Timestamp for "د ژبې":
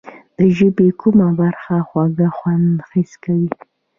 0.37-0.87